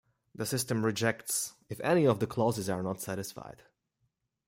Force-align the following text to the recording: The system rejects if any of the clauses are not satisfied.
The 0.33 0.47
system 0.47 0.83
rejects 0.83 1.53
if 1.69 1.79
any 1.81 2.07
of 2.07 2.19
the 2.19 2.25
clauses 2.25 2.67
are 2.71 2.81
not 2.81 2.99
satisfied. 3.01 3.61